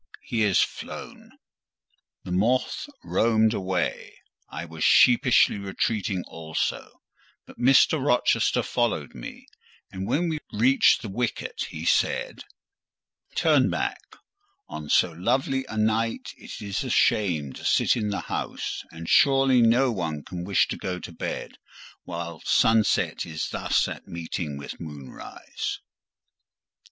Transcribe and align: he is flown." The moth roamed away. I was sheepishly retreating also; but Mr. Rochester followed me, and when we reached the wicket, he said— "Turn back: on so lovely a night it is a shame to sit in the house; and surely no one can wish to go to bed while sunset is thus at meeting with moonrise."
he 0.23 0.41
is 0.41 0.59
flown." 0.59 1.29
The 2.23 2.31
moth 2.31 2.87
roamed 3.03 3.53
away. 3.53 4.17
I 4.49 4.65
was 4.65 4.83
sheepishly 4.83 5.59
retreating 5.59 6.23
also; 6.25 7.01
but 7.45 7.59
Mr. 7.59 8.03
Rochester 8.03 8.63
followed 8.63 9.13
me, 9.13 9.45
and 9.91 10.07
when 10.07 10.27
we 10.27 10.39
reached 10.51 11.03
the 11.03 11.07
wicket, 11.07 11.65
he 11.69 11.85
said— 11.85 12.39
"Turn 13.35 13.69
back: 13.69 14.01
on 14.67 14.89
so 14.89 15.11
lovely 15.11 15.65
a 15.69 15.77
night 15.77 16.33
it 16.35 16.59
is 16.63 16.83
a 16.83 16.89
shame 16.89 17.53
to 17.53 17.63
sit 17.63 17.95
in 17.95 18.09
the 18.09 18.21
house; 18.21 18.81
and 18.89 19.07
surely 19.07 19.61
no 19.61 19.91
one 19.91 20.23
can 20.23 20.43
wish 20.43 20.67
to 20.69 20.77
go 20.77 20.97
to 20.97 21.11
bed 21.11 21.59
while 22.05 22.41
sunset 22.43 23.23
is 23.27 23.49
thus 23.49 23.87
at 23.87 24.07
meeting 24.07 24.57
with 24.57 24.79
moonrise." 24.79 25.79